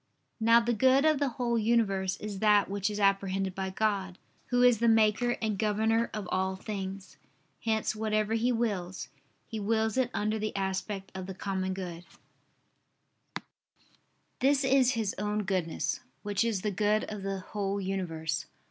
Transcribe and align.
Now 0.39 0.59
the 0.59 0.73
good 0.73 1.05
of 1.05 1.19
the 1.19 1.29
whole 1.37 1.59
universe 1.59 2.17
is 2.17 2.39
that 2.39 2.67
which 2.67 2.89
is 2.89 2.99
apprehended 2.99 3.53
by 3.53 3.69
God, 3.69 4.17
Who 4.47 4.63
is 4.63 4.79
the 4.79 4.87
Maker 4.87 5.37
and 5.43 5.59
Governor 5.59 6.09
of 6.11 6.27
all 6.31 6.55
things: 6.55 7.17
hence 7.63 7.95
whatever 7.95 8.33
He 8.33 8.51
wills, 8.51 9.09
He 9.45 9.59
wills 9.59 9.97
it 9.97 10.09
under 10.11 10.39
the 10.39 10.55
aspect 10.55 11.11
of 11.13 11.27
the 11.27 11.35
common 11.35 11.75
good; 11.75 12.03
this 14.39 14.63
is 14.63 14.93
His 14.93 15.13
own 15.19 15.43
Goodness, 15.43 15.99
which 16.23 16.43
is 16.43 16.61
the 16.63 16.71
good 16.71 17.03
of 17.03 17.21
the 17.21 17.39
whole 17.51 17.79
universe. 17.79 18.47